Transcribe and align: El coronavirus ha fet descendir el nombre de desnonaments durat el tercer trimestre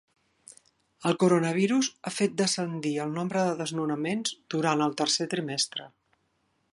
El 1.09 1.17
coronavirus 1.23 1.89
ha 2.07 2.13
fet 2.15 2.33
descendir 2.41 2.95
el 3.05 3.13
nombre 3.19 3.45
de 3.49 3.53
desnonaments 3.61 4.35
durat 4.55 4.85
el 4.87 4.99
tercer 5.03 5.29
trimestre 5.35 5.87